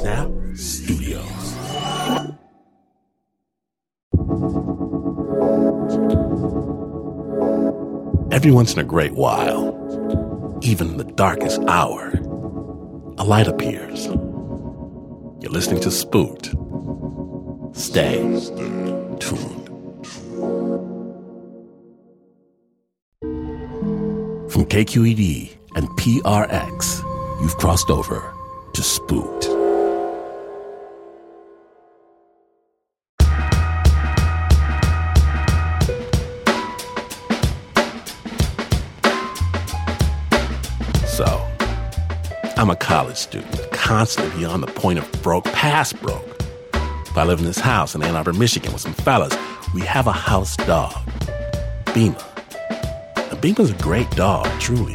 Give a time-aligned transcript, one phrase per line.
[0.00, 1.54] Snap Studios.
[8.32, 12.12] Every once in a great while, even in the darkest hour,
[13.18, 14.06] a light appears.
[14.06, 16.46] You're listening to Spooked.
[17.76, 18.22] Stay
[19.18, 19.66] tuned.
[24.50, 27.02] From KQED and PRX,
[27.42, 28.32] you've crossed over
[28.72, 29.39] to Spooked.
[43.90, 46.38] Constantly on the point of broke, past broke.
[47.12, 49.36] But I live in this house in Ann Arbor, Michigan with some fellas.
[49.74, 50.94] We have a house dog,
[51.92, 52.16] Beamer.
[53.16, 54.94] And Beamer's a great dog, truly.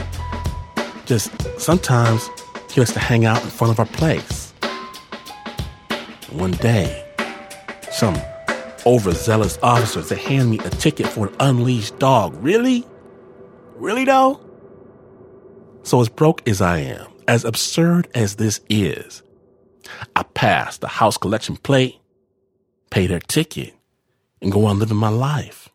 [1.05, 2.29] Just sometimes
[2.71, 4.53] he likes to hang out in front of our place.
[6.31, 7.05] One day,
[7.91, 8.15] some
[8.85, 12.33] overzealous officers they hand me a ticket for an unleashed dog.
[12.41, 12.85] Really?
[13.75, 14.39] Really though?
[15.83, 19.23] So as broke as I am, as absurd as this is,
[20.15, 21.99] I pass the house collection plate,
[22.89, 23.73] pay their ticket,
[24.41, 25.69] and go on living my life.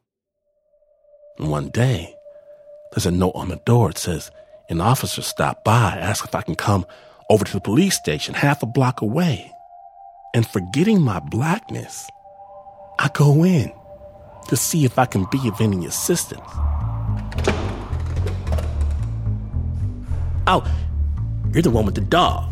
[1.38, 2.14] And one day,
[2.92, 3.90] there's a note on the door.
[3.90, 4.30] It says,
[4.68, 6.86] an officer stopped by, asked if I can come
[7.28, 9.50] over to the police station half a block away.
[10.34, 12.08] And forgetting my blackness,
[12.98, 13.72] I go in
[14.48, 16.40] to see if I can be of any assistance.
[20.46, 20.64] Oh,
[21.52, 22.48] you're the one with the dog.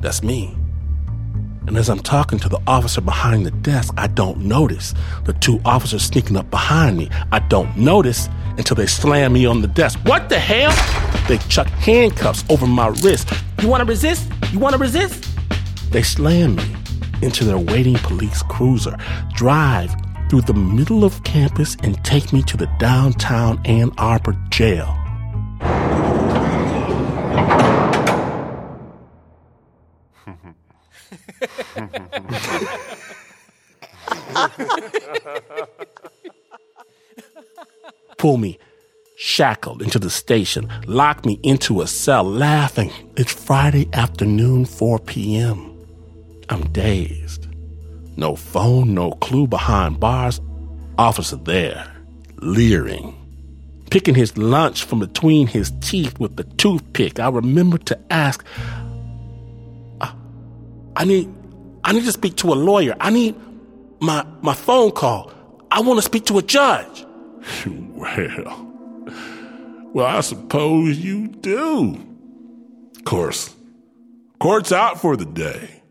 [0.00, 0.56] That's me.
[1.66, 5.60] And as I'm talking to the officer behind the desk, I don't notice the two
[5.64, 7.08] officers sneaking up behind me.
[7.32, 9.98] I don't notice until they slam me on the desk.
[10.04, 10.72] What the hell?
[11.26, 13.30] They chuck handcuffs over my wrist.
[13.62, 14.30] You want to resist?
[14.52, 15.26] You want to resist?
[15.90, 16.76] They slam me
[17.22, 18.96] into their waiting police cruiser,
[19.34, 19.94] drive
[20.28, 25.03] through the middle of campus, and take me to the downtown Ann Arbor jail.
[38.18, 38.58] Pull me
[39.16, 42.90] shackled into the station, lock me into a cell, laughing.
[43.16, 45.70] It's Friday afternoon, 4 p.m.
[46.48, 47.46] I'm dazed.
[48.16, 50.40] No phone, no clue behind bars.
[50.98, 51.90] Officer there,
[52.36, 53.16] leering,
[53.90, 57.18] picking his lunch from between his teeth with the toothpick.
[57.18, 58.44] I remember to ask,
[60.00, 60.14] I,
[60.96, 61.32] I need,
[61.84, 62.96] I need to speak to a lawyer.
[62.98, 63.36] I need
[64.00, 65.30] my, my phone call.
[65.70, 67.04] I want to speak to a judge.
[67.66, 68.70] well,
[69.92, 72.00] well, I suppose you do.
[72.96, 73.54] Of course,
[74.38, 75.82] court's out for the day.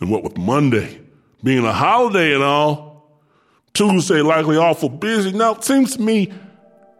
[0.00, 1.00] And what with Monday
[1.42, 3.22] being a holiday and all,
[3.72, 5.32] Tuesday likely awful busy.
[5.32, 6.32] Now, it seems to me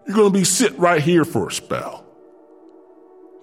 [0.06, 2.06] you're going to be sitting right here for a spell.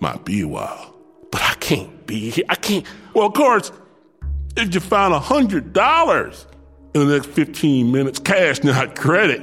[0.02, 0.96] Might be a while,
[1.32, 2.46] but I can't be here.
[2.50, 2.86] I can't.
[3.14, 3.72] Well, of course,
[4.58, 6.46] if you hundred dollars
[6.94, 9.42] in the next 15 minutes, cash, not credit,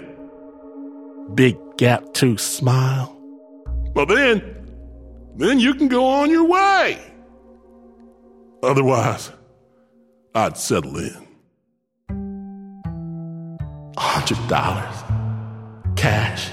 [1.35, 3.17] big gap tooth smile.
[3.95, 4.43] Well, then,
[5.37, 7.01] then you can go on your way.
[8.63, 9.31] Otherwise,
[10.35, 11.27] I'd settle in.
[13.97, 14.95] A hundred dollars,
[15.97, 16.51] cash.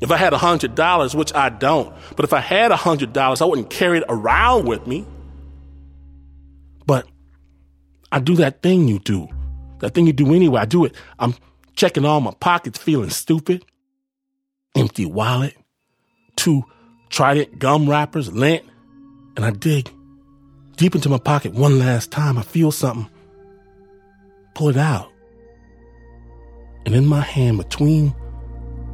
[0.00, 3.12] If I had a hundred dollars, which I don't, but if I had a hundred
[3.12, 5.06] dollars, I wouldn't carry it around with me.
[8.12, 9.28] I do that thing you do,
[9.80, 10.60] that thing you do anyway.
[10.60, 10.94] I do it.
[11.18, 11.34] I'm
[11.74, 13.64] checking all my pockets, feeling stupid.
[14.74, 15.56] Empty wallet,
[16.36, 16.64] two
[17.08, 18.64] Trident gum wrappers, lint,
[19.36, 19.90] and I dig
[20.76, 22.36] deep into my pocket one last time.
[22.36, 23.08] I feel something.
[24.54, 25.10] Pull it out.
[26.84, 28.14] And in my hand, between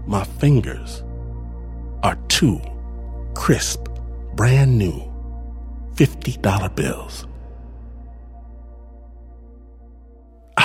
[0.07, 1.03] my fingers,
[2.03, 2.61] are two
[3.35, 3.87] crisp,
[4.35, 5.03] brand new
[5.95, 7.27] $50 bills.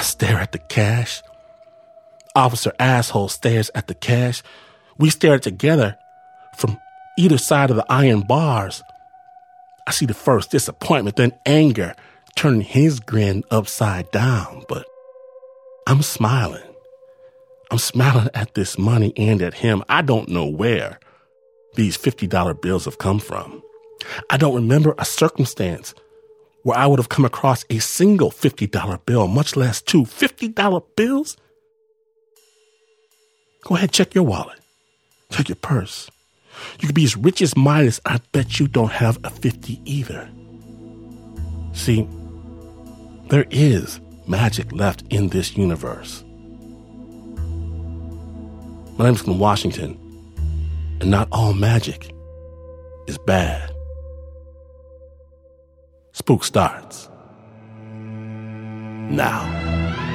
[0.07, 1.21] Stare at the cash.
[2.35, 4.43] Officer asshole stares at the cash.
[4.97, 5.97] We stare together
[6.57, 6.77] from
[7.17, 8.83] either side of the iron bars.
[9.87, 11.95] I see the first disappointment, then anger,
[12.35, 14.63] turning his grin upside down.
[14.67, 14.85] But
[15.87, 16.63] I'm smiling.
[17.71, 19.83] I'm smiling at this money and at him.
[19.89, 20.99] I don't know where
[21.75, 23.61] these $50 bills have come from.
[24.29, 25.93] I don't remember a circumstance
[26.63, 31.37] where I would have come across a single $50 bill, much less two $50 bills.
[33.63, 34.59] Go ahead, check your wallet,
[35.31, 36.09] check your purse.
[36.79, 37.99] You could be as rich as Midas.
[38.05, 40.29] I bet you don't have a 50 either.
[41.73, 42.07] See,
[43.29, 46.23] there is magic left in this universe.
[48.97, 49.99] My name is Glenn Washington,
[50.99, 52.11] and not all magic
[53.07, 53.76] is bad.
[56.17, 57.09] Spook starts
[59.11, 60.06] now.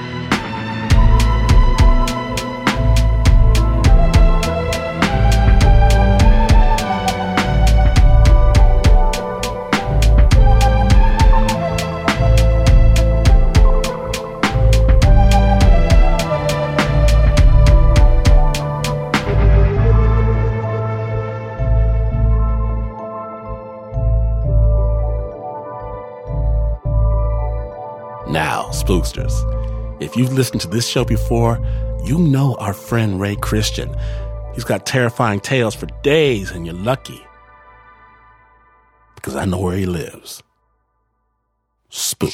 [29.13, 30.03] Spooksters.
[30.03, 31.59] If you've listened to this show before,
[32.05, 33.95] you know our friend Ray Christian.
[34.55, 37.23] He's got terrifying tales for days, and you're lucky.
[39.15, 40.43] Because I know where he lives.
[41.91, 42.33] Spook.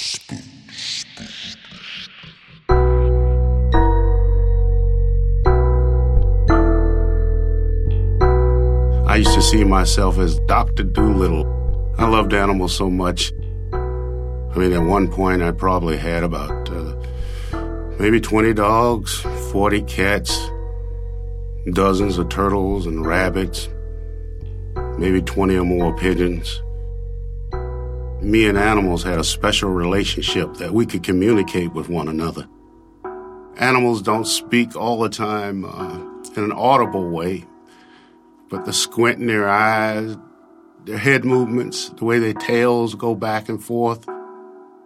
[9.07, 10.85] I used to see myself as Dr.
[10.85, 11.95] Dolittle.
[11.99, 13.33] I loved animals so much.
[14.55, 16.95] I mean, at one point, I probably had about uh,
[17.99, 19.21] maybe 20 dogs,
[19.53, 20.50] 40 cats,
[21.73, 23.69] dozens of turtles and rabbits,
[24.97, 26.62] maybe 20 or more pigeons.
[28.23, 32.49] Me and animals had a special relationship that we could communicate with one another.
[33.59, 35.99] Animals don't speak all the time uh,
[36.37, 37.44] in an audible way,
[38.49, 40.17] but the squint in their eyes,
[40.85, 44.09] their head movements, the way their tails go back and forth,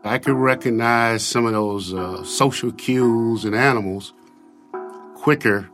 [0.04, 4.12] I could recognize some of those uh, social cues in animals
[5.14, 5.70] quicker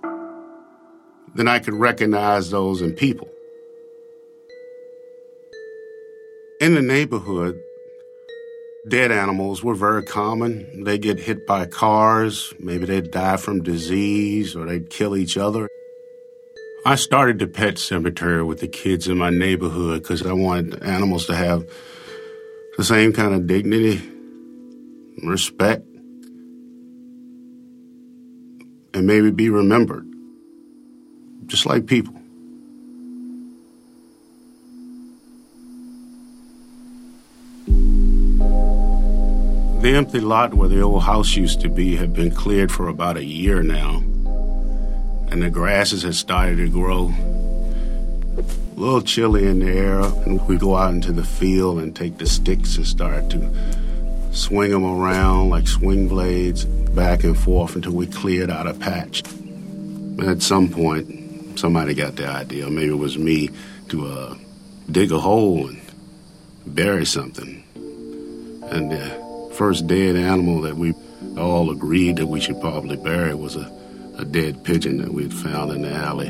[1.35, 3.31] than I could recognize those in people.
[6.61, 7.59] In the neighborhood,
[8.87, 10.85] dead animals were very common.
[10.85, 15.71] They get hit by cars, maybe they'd die from disease or they'd kill each other.
[16.85, 21.25] I started the pet cemetery with the kids in my neighborhood because I wanted animals
[21.27, 21.67] to have
[22.77, 24.03] the same kind of dignity
[25.25, 25.85] respect,
[28.95, 30.07] and maybe be remembered,
[31.47, 32.15] just like people.
[39.81, 43.17] The empty lot where the old house used to be had been cleared for about
[43.17, 44.03] a year now,
[45.31, 47.13] and the grasses had started to grow.
[48.37, 52.19] A little chilly in the air, and we go out into the field and take
[52.19, 53.51] the sticks and start to
[54.33, 59.23] swing them around like swing blades back and forth until we cleared out a patch.
[60.27, 63.51] At some point, somebody got the idea, maybe it was me,
[63.89, 64.37] to uh,
[64.91, 65.81] dig a hole and
[66.67, 67.63] bury something.
[68.71, 70.95] And the first dead animal that we
[71.37, 73.73] all agreed that we should probably bury was a,
[74.19, 76.29] a dead pigeon that we'd found in the alley.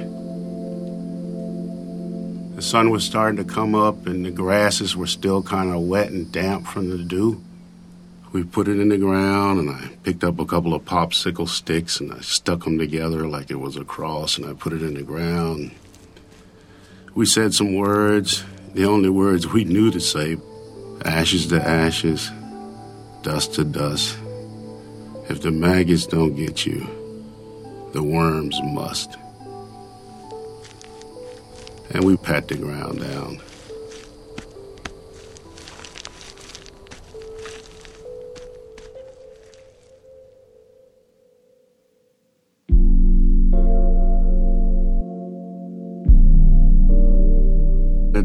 [2.56, 6.10] The sun was starting to come up, and the grasses were still kind of wet
[6.10, 7.42] and damp from the dew
[8.38, 11.98] we put it in the ground and I picked up a couple of popsicle sticks
[11.98, 14.94] and I stuck them together like it was a cross and I put it in
[14.94, 15.72] the ground.
[17.16, 20.36] We said some words, the only words we knew to say
[21.04, 22.30] ashes to ashes,
[23.22, 24.16] dust to dust.
[25.28, 26.86] If the maggots don't get you,
[27.92, 29.16] the worms must.
[31.90, 33.40] And we pat the ground down.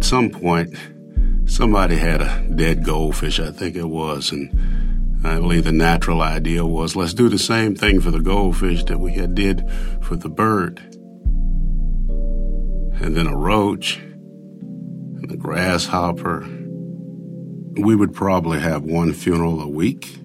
[0.04, 0.76] At some point,
[1.46, 6.66] somebody had a dead goldfish, I think it was, and I believe the natural idea
[6.66, 9.66] was let's do the same thing for the goldfish that we had did
[10.02, 10.80] for the bird.
[13.02, 16.42] And then a roach and a grasshopper.
[17.80, 20.20] We would probably have one funeral a week.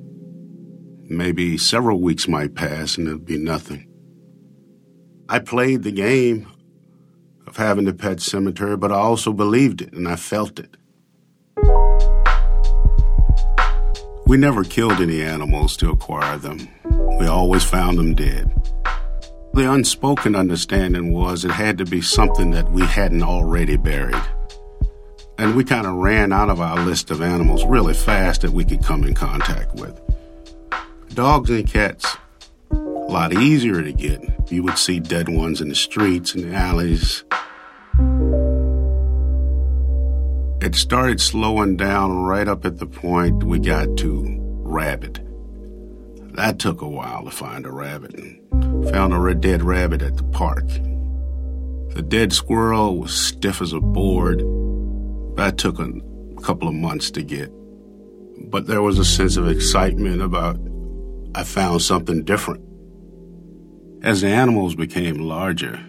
[1.05, 3.89] Maybe several weeks might pass and it'd be nothing.
[5.29, 6.49] I played the game
[7.49, 10.77] of having the pet cemetery, but I also believed it and I felt it.
[14.27, 16.69] We never killed any animals to acquire them.
[17.19, 18.53] We always found them dead.
[19.55, 24.23] The unspoken understanding was it had to be something that we hadn't already buried.
[25.39, 28.65] And we kind of ran out of our list of animals really fast that we
[28.65, 29.99] could come in contact with.
[31.15, 32.19] Dogs and cats,
[32.71, 34.21] a lot easier to get.
[34.53, 37.25] You would see dead ones in the streets and alleys.
[40.69, 45.19] Had started slowing down right up at the point we got to rabbit.
[46.35, 50.25] That took a while to find a rabbit and found a dead rabbit at the
[50.25, 50.67] park.
[51.95, 54.41] The dead squirrel was stiff as a board.
[55.37, 55.91] That took a
[56.43, 57.51] couple of months to get.
[58.51, 60.61] But there was a sense of excitement about
[61.35, 62.63] I found something different.
[64.03, 65.83] As the animals became larger,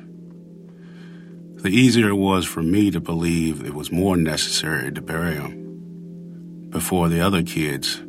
[1.62, 6.70] the easier it was for me to believe it was more necessary to bury them.
[6.70, 8.02] Before the other kids,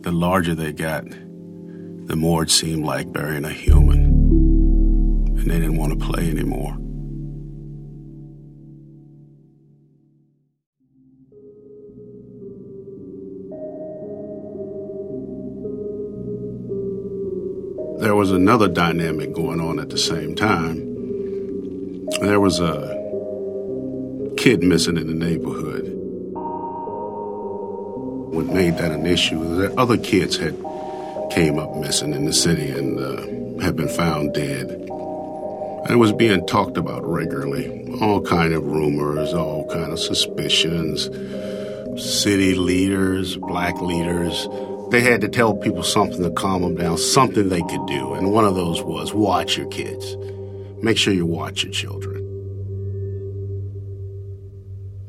[0.00, 4.04] the larger they got, the more it seemed like burying a human.
[5.38, 6.76] And they didn't want to play anymore.
[18.00, 20.87] There was another dynamic going on at the same time
[22.20, 22.96] there was a
[24.36, 25.92] kid missing in the neighborhood.
[28.32, 30.54] What made that an issue is that other kids had
[31.30, 34.70] came up missing in the city and uh, had been found dead.
[34.70, 37.88] And it was being talked about regularly.
[38.00, 41.08] All kind of rumors, all kind of suspicions.
[42.02, 44.48] City leaders, black leaders,
[44.90, 48.14] they had to tell people something to calm them down, something they could do.
[48.14, 50.16] And one of those was watch your kids.
[50.82, 52.24] Make sure you watch your children.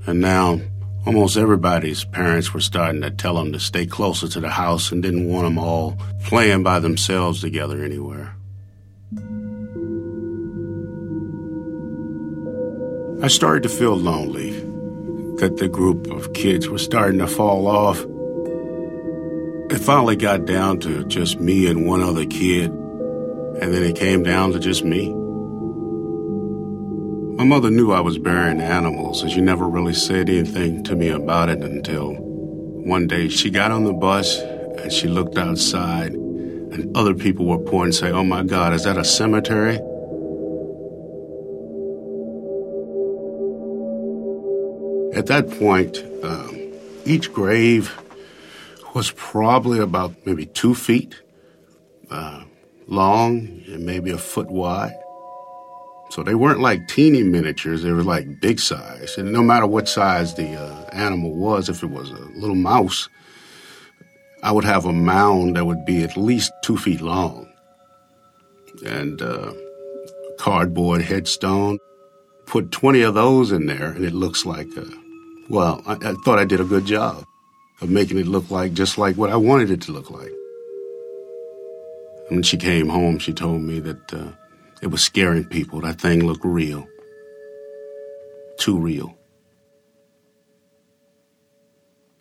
[0.07, 0.59] And now,
[1.05, 5.03] almost everybody's parents were starting to tell them to stay closer to the house and
[5.03, 8.35] didn't want them all playing by themselves together anywhere.
[13.21, 14.51] I started to feel lonely,
[15.39, 17.99] that the group of kids was starting to fall off.
[19.71, 24.23] It finally got down to just me and one other kid, and then it came
[24.23, 25.18] down to just me.
[27.39, 31.07] My mother knew I was burying animals, and she never really said anything to me
[31.07, 36.97] about it until one day she got on the bus and she looked outside, and
[36.97, 39.75] other people were pointing, and saying, Oh my God, is that a cemetery?
[45.17, 46.73] At that point, um,
[47.05, 47.97] each grave
[48.93, 51.21] was probably about maybe two feet
[52.11, 52.43] uh,
[52.87, 54.91] long and maybe a foot wide.
[56.09, 59.17] So they weren't like teeny miniatures, they were like big size.
[59.17, 63.07] And no matter what size the uh, animal was, if it was a little mouse,
[64.41, 67.47] I would have a mound that would be at least two feet long.
[68.85, 69.53] And uh,
[70.39, 71.77] cardboard headstone.
[72.47, 74.87] Put 20 of those in there, and it looks like, a,
[75.49, 77.23] well, I, I thought I did a good job
[77.81, 80.31] of making it look like just like what I wanted it to look like.
[82.29, 84.31] When she came home, she told me that uh,
[84.81, 85.81] it was scaring people.
[85.81, 86.87] That thing looked real.
[88.57, 89.17] Too real.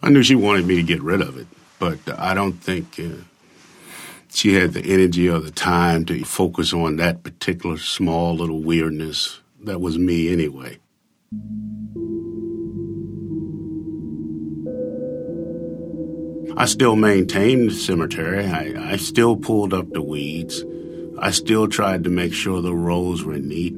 [0.03, 1.47] I knew she wanted me to get rid of it,
[1.79, 3.23] but I don't think uh,
[4.33, 9.41] she had the energy or the time to focus on that particular small little weirdness
[9.65, 10.79] that was me anyway.
[16.57, 18.47] I still maintained the cemetery.
[18.47, 20.65] I, I still pulled up the weeds.
[21.21, 23.75] I still tried to make sure the rows were neat.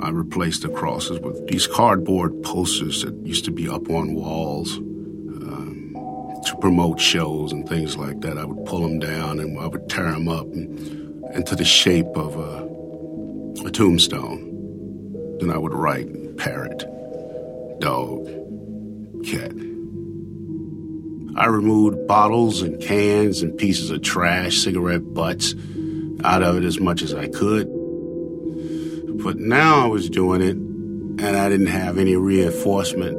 [0.00, 4.76] I replaced the crosses with these cardboard posters that used to be up on walls
[4.76, 5.92] um,
[6.44, 8.36] to promote shows and things like that.
[8.36, 12.36] I would pull them down and I would tear them up into the shape of
[12.36, 15.38] a, a tombstone.
[15.38, 16.80] Then I would write parrot,
[17.78, 18.26] dog,
[19.24, 19.52] cat.
[21.36, 25.54] I removed bottles and cans and pieces of trash, cigarette butts
[26.26, 27.68] out of it as much as I could.
[29.22, 33.16] But now I was doing it and I didn't have any reinforcement.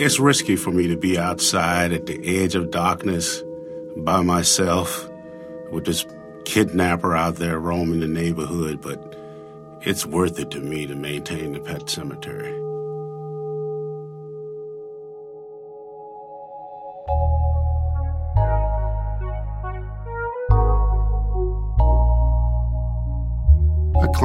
[0.00, 3.42] It's risky for me to be outside at the edge of darkness
[3.96, 5.08] by myself
[5.72, 6.06] with this
[6.44, 9.16] kidnapper out there roaming the neighborhood, but
[9.82, 12.65] it's worth it to me to maintain the pet cemetery.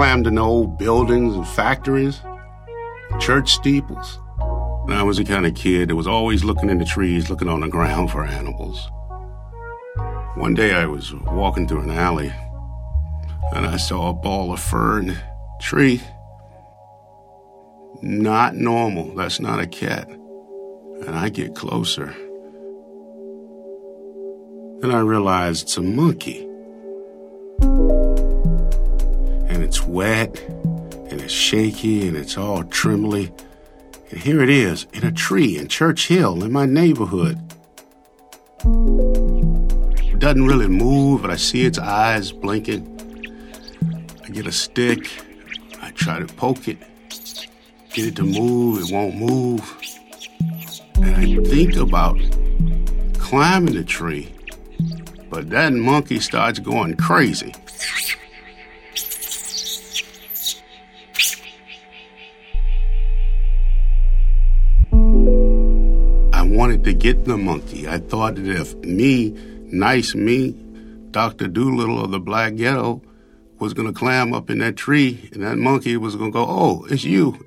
[0.02, 2.22] Climbed into old buildings and factories,
[3.20, 4.18] church steeples.
[4.90, 7.60] I was the kind of kid that was always looking in the trees, looking on
[7.60, 8.90] the ground for animals.
[10.34, 12.34] One day I was walking through an alley
[13.54, 15.24] and I saw a ball of fur in a
[15.62, 16.02] tree.
[18.02, 19.14] Not normal.
[19.14, 20.10] That's not a cat.
[20.10, 22.08] And I get closer.
[24.82, 26.51] Then I realized it's a monkey
[29.72, 30.38] it's wet
[31.10, 33.32] and it's shaky and it's all trembly
[34.10, 37.40] And here it is in a tree in Church Hill in my neighborhood.
[38.66, 42.84] It doesn't really move, but I see its eyes blinking.
[44.26, 45.10] I get a stick,
[45.82, 46.78] I try to poke it,
[47.94, 49.64] get it to move, it won't move.
[50.96, 52.20] And I think about
[53.20, 54.36] climbing the tree,
[55.30, 57.54] but that monkey starts going crazy.
[67.02, 67.88] Get the monkey.
[67.88, 69.32] I thought that if me,
[69.66, 70.52] nice me,
[71.10, 71.48] Dr.
[71.48, 73.02] Dolittle of the Black Ghetto,
[73.60, 76.46] was going to climb up in that tree, and that monkey was going to go,
[76.48, 77.44] Oh, it's you.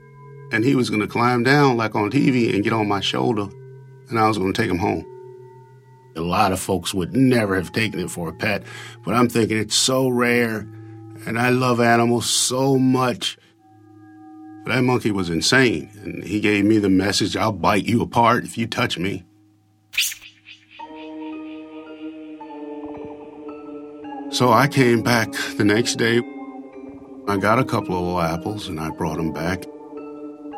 [0.50, 3.48] And he was going to climb down like on TV and get on my shoulder,
[4.08, 5.06] and I was going to take him home.
[6.16, 8.64] A lot of folks would never have taken it for a pet,
[9.04, 10.68] but I'm thinking it's so rare,
[11.26, 13.38] and I love animals so much
[14.66, 18.58] that monkey was insane, and he gave me the message I'll bite you apart if
[18.58, 19.24] you touch me.
[24.30, 26.20] So I came back the next day.
[27.28, 29.64] I got a couple of apples and I brought them back.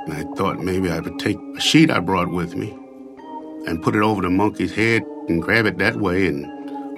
[0.06, 2.70] And I thought maybe I would take a sheet I brought with me
[3.66, 6.46] and put it over the monkey's head and grab it that way and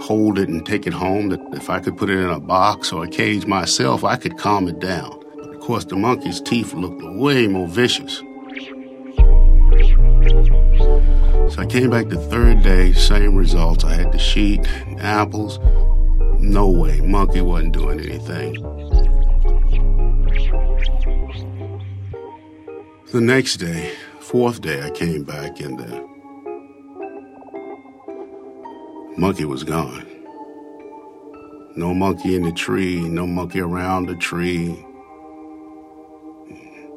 [0.00, 1.30] hold it and take it home.
[1.30, 4.38] That if I could put it in a box or a cage myself, I could
[4.38, 8.22] calm it down But of course, the monkey's teeth looked way more vicious.
[11.50, 13.82] So I came back the third day, same results.
[13.82, 14.66] I had the sheet,
[14.98, 15.58] apples.
[16.40, 18.54] No way, monkey wasn't doing anything.
[23.12, 26.06] The next day, fourth day, I came back and the
[29.16, 30.06] monkey was gone.
[31.76, 34.84] No monkey in the tree, no monkey around the tree.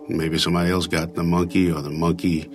[0.09, 2.49] Maybe somebody else got the monkey or the monkey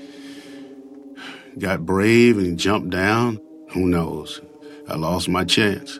[1.58, 3.40] got brave and jumped down.
[3.71, 4.40] Who knows?
[4.88, 5.99] I lost my chance.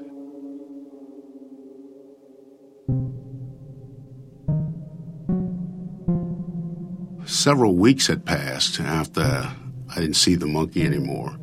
[7.25, 11.37] Several weeks had passed after I didn't see the monkey anymore.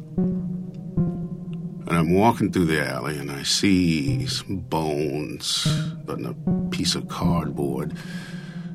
[1.85, 5.67] And I'm walking through the alley and I see some bones
[6.07, 7.97] on a piece of cardboard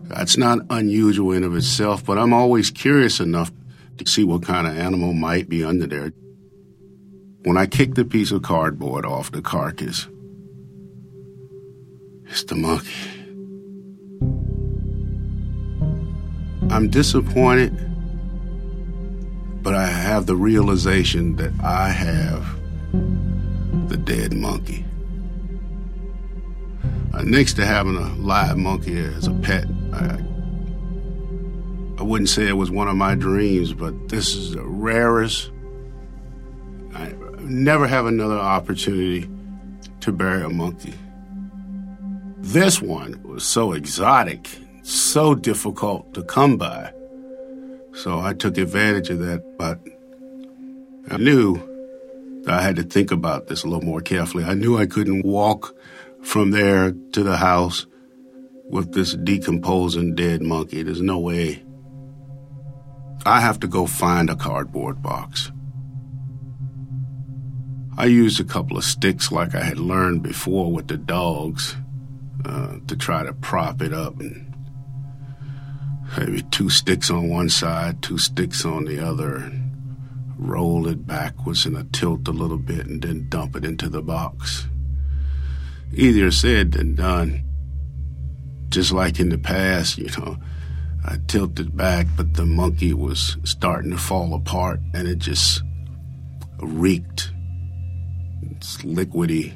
[0.08, 3.52] that's not unusual in of itself, but I'm always curious enough
[3.98, 6.12] to see what kind of animal might be under there.
[7.44, 10.08] When I kick the piece of cardboard off the carcass,
[12.24, 12.90] it's the monkey.
[16.70, 17.72] I'm disappointed,
[19.62, 22.46] but I have the realization that I have
[23.88, 24.84] the dead monkey.
[27.14, 29.66] Uh, next to having a live monkey as a pet,
[32.08, 35.50] wouldn't say it was one of my dreams, but this is the rarest.
[36.94, 39.28] I never have another opportunity
[40.00, 40.94] to bury a monkey.
[42.38, 44.48] This one was so exotic,
[44.82, 46.92] so difficult to come by.
[47.92, 49.78] So I took advantage of that, but
[51.10, 51.56] I knew
[52.44, 54.44] that I had to think about this a little more carefully.
[54.44, 55.74] I knew I couldn't walk
[56.22, 57.86] from there to the house
[58.70, 60.82] with this decomposing dead monkey.
[60.82, 61.64] There's no way.
[63.28, 65.52] I have to go find a cardboard box.
[67.98, 71.76] I used a couple of sticks like I had learned before with the dogs
[72.46, 74.54] uh, to try to prop it up and
[76.16, 79.72] maybe two sticks on one side, two sticks on the other, and
[80.38, 84.00] roll it backwards in a tilt a little bit and then dump it into the
[84.00, 84.66] box.
[85.92, 87.44] Easier said than done.
[88.70, 90.38] Just like in the past, you know,
[91.04, 95.62] I tilted back, but the monkey was starting to fall apart and it just
[96.60, 97.30] reeked.
[98.42, 99.54] It's liquidy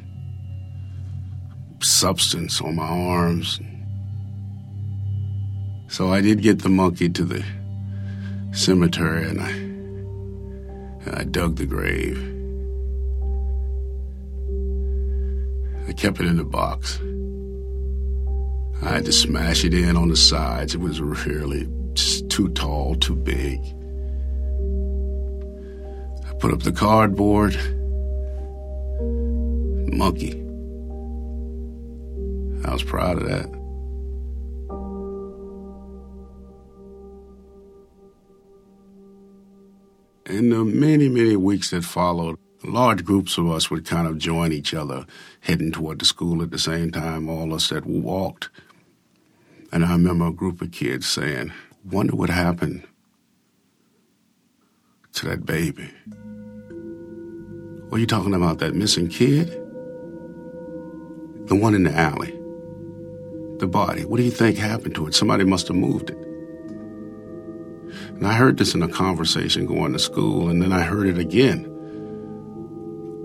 [1.85, 3.61] substance on my arms.
[5.89, 7.45] So I did get the monkey to the
[8.53, 12.19] cemetery and I, and I dug the grave.
[15.89, 17.01] I kept it in the box.
[18.83, 20.75] I had to smash it in on the sides.
[20.75, 23.61] It was really just too tall, too big.
[26.29, 27.55] I put up the cardboard.
[29.93, 30.33] Monkey.
[32.65, 33.47] I was proud of that.
[40.27, 44.51] In the many, many weeks that followed, large groups of us would kind of join
[44.51, 45.07] each other
[45.41, 48.51] heading toward the school at the same time, all us that walked.
[49.73, 51.51] And I remember a group of kids saying,
[51.91, 52.87] Wonder what happened
[55.15, 55.91] to that baby.
[57.89, 58.59] What are you talking about?
[58.59, 59.49] That missing kid?
[61.49, 62.33] The one in the alley.
[63.59, 64.05] The body.
[64.05, 65.15] What do you think happened to it?
[65.15, 66.19] Somebody must have moved it.
[68.09, 71.19] And I heard this in a conversation going to school, and then I heard it
[71.19, 71.65] again.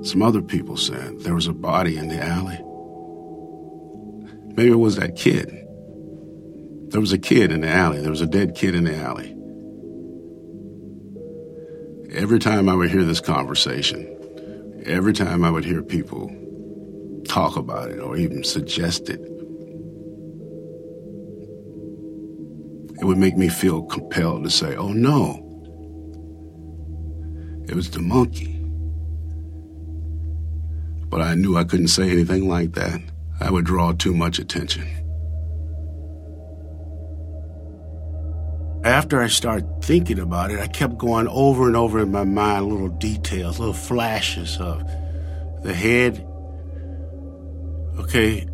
[0.03, 2.59] Some other people said there was a body in the alley.
[4.55, 5.66] Maybe it was that kid.
[6.89, 7.99] There was a kid in the alley.
[7.99, 9.33] There was a dead kid in the alley.
[12.15, 14.07] Every time I would hear this conversation,
[14.85, 16.33] every time I would hear people
[17.27, 19.19] talk about it or even suggest it,
[22.99, 25.43] it would make me feel compelled to say, oh no,
[27.67, 28.53] it was the monkey.
[31.09, 33.01] But I knew I couldn't say anything like that.
[33.41, 34.87] I would draw too much attention.
[38.87, 42.67] After I started thinking about it, I kept going over and over in my mind
[42.67, 44.81] little details, little flashes of
[45.61, 46.25] the head.
[47.99, 48.47] Okay,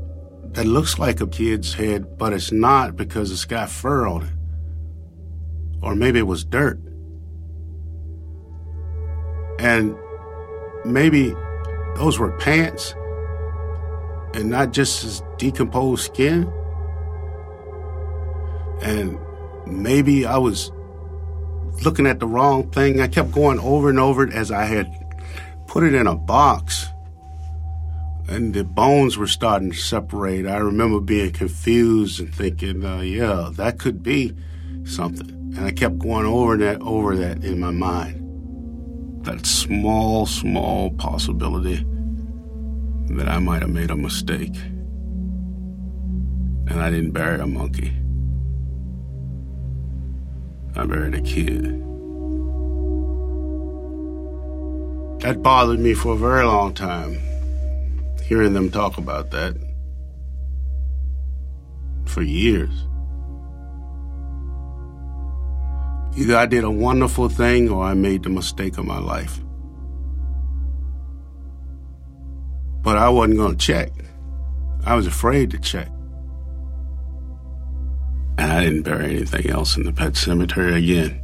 [0.53, 4.33] that looks like a kid's head, but it's not because it's got fur on it.
[5.83, 6.79] Or maybe it was dirt.
[9.59, 9.95] And
[10.83, 11.35] maybe
[11.95, 12.95] those were pants
[14.33, 16.51] and not just his decomposed skin.
[18.81, 19.19] And
[19.65, 20.71] maybe I was
[21.83, 23.01] looking at the wrong thing.
[23.01, 24.91] I kept going over and over it as I had
[25.67, 26.87] put it in a box.
[28.27, 30.47] And the bones were starting to separate.
[30.47, 34.33] I remember being confused and thinking, uh, yeah, that could be
[34.85, 35.29] something.
[35.55, 38.19] And I kept going over that, over that in my mind.
[39.25, 41.85] That small, small possibility
[43.15, 44.55] that I might have made a mistake.
[46.65, 47.93] And I didn't bury a monkey.
[50.75, 51.83] I buried a kid.
[55.21, 57.17] That bothered me for a very long time,
[58.23, 59.55] hearing them talk about that.
[62.05, 62.73] For years.
[66.17, 69.39] Either I did a wonderful thing or I made the mistake of my life.
[72.81, 73.91] But I wasn't going to check.
[74.85, 75.92] I was afraid to check.
[78.53, 81.19] I didn't bury anything else in the pet cemetery again.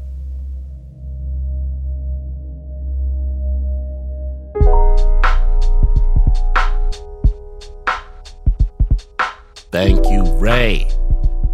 [9.71, 10.89] Thank you, Ray.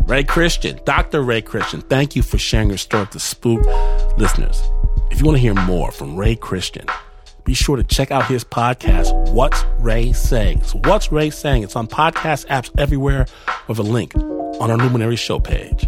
[0.05, 1.21] Ray Christian, Dr.
[1.21, 3.61] Ray Christian, thank you for sharing your story with the Spook
[4.17, 4.63] listeners.
[5.11, 6.85] If you want to hear more from Ray Christian,
[7.43, 10.63] be sure to check out his podcast, What's Ray Saying?
[10.63, 11.63] So What's Ray Saying?
[11.63, 13.25] It's on podcast apps everywhere
[13.67, 14.13] with a link
[14.59, 15.87] on our Luminary show page.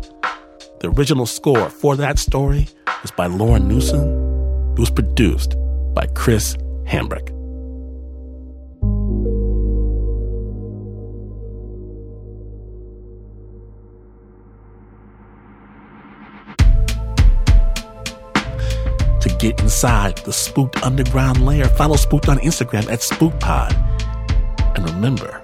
[0.79, 2.67] The original score for that story
[3.01, 4.73] was by Lauryn Newson.
[4.73, 5.55] It was produced
[5.93, 7.33] by Chris Hambrick.
[19.21, 23.73] To get inside the spooked underground lair, follow Spooked on Instagram at SpookPod.
[24.77, 25.36] And remember,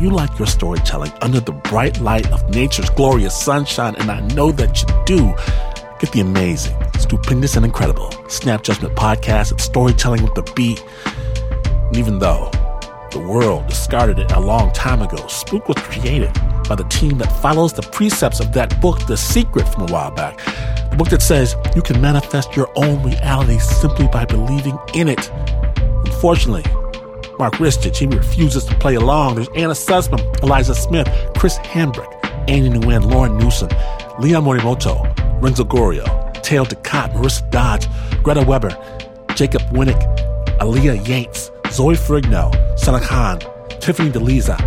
[0.00, 4.50] you like your storytelling under the bright light of nature's glorious sunshine, and I know
[4.52, 5.34] that you do,
[5.98, 10.82] get the amazing, stupendous, and incredible Snap Judgment podcast at Storytelling with the Beat.
[11.66, 12.50] And even though
[13.10, 16.32] the world discarded it a long time ago, Spook was created
[16.66, 20.12] by the team that follows the precepts of that book, The Secret, from a while
[20.12, 20.38] back.
[20.90, 25.30] The book that says you can manifest your own reality simply by believing in it.
[26.06, 26.64] Unfortunately,
[27.40, 29.36] Mark Ristich, he refuses to play along.
[29.36, 32.12] There's Anna Sussman, Eliza Smith, Chris Hambrick,
[32.50, 33.70] Annie Nguyen, Lauryn Newson,
[34.18, 36.04] Leon Morimoto, Renzo Gorrio,
[36.42, 37.88] Teo Ducot, Marissa Dodge,
[38.22, 38.76] Greta Weber,
[39.36, 39.98] Jacob Winnick,
[40.58, 43.38] Aaliyah Yates, Zoe Ferrigno, Sana Khan,
[43.80, 44.60] Tiffany DeLiza,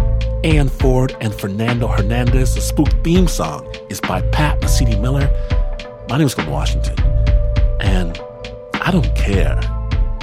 [0.43, 2.55] Ann Ford, and Fernando Hernandez.
[2.55, 5.29] The Spook theme song is by Pat Mesiti Miller.
[6.09, 6.99] My name is Glenn Washington,
[7.79, 8.19] and
[8.81, 9.61] I don't care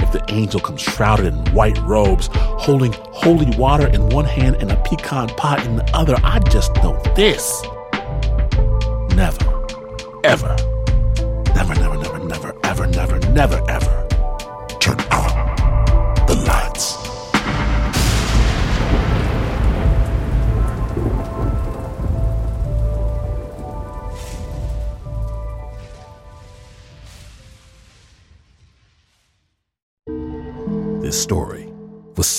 [0.01, 4.71] if the angel comes shrouded in white robes, holding holy water in one hand and
[4.71, 6.15] a pecan pie in the other.
[6.23, 7.61] I just know this.
[9.15, 9.65] Never,
[10.23, 10.55] ever,
[11.53, 13.70] never, never, never, never, ever, never, never,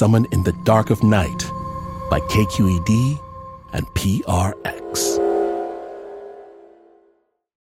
[0.02, 1.44] was summoned in the dark of night
[2.10, 3.20] by KQED
[3.72, 4.71] and PRX.